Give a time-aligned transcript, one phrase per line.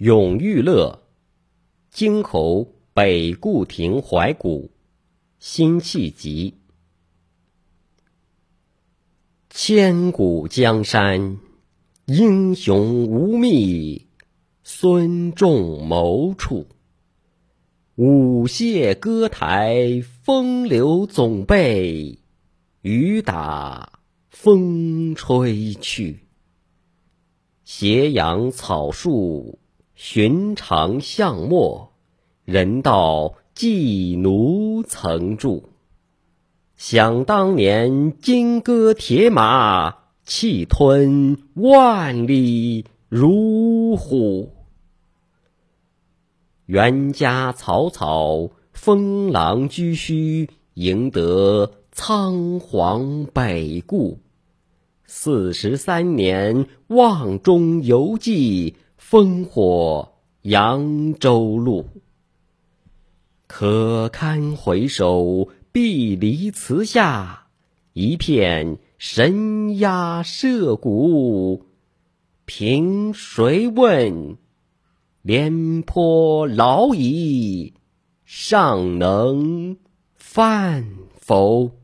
[0.00, 1.02] 永遇乐，
[1.90, 4.70] 京侯北固亭怀古，
[5.38, 6.54] 辛弃疾。
[9.50, 11.38] 千古江山，
[12.06, 14.06] 英雄无觅
[14.62, 16.66] 孙仲谋处。
[17.96, 22.20] 舞榭歌台，风流总被
[22.80, 26.20] 雨打风吹去。
[27.66, 29.59] 斜阳草树，
[30.02, 31.92] 寻常巷陌，
[32.46, 35.68] 人道寄奴曾住。
[36.74, 39.94] 想当年，金戈铁马，
[40.24, 44.54] 气吞万里如虎。
[46.64, 54.18] 元家草草，封狼居胥，赢得仓皇北顾。
[55.04, 61.86] 四十三年，望中犹记，烽火扬州路。
[63.46, 67.46] 可堪回首，碧离词下，
[67.94, 71.64] 一片神鸦社鼓。
[72.44, 74.36] 凭谁问？
[75.22, 77.74] 廉颇老矣，
[78.24, 79.76] 尚能
[80.14, 81.79] 饭否？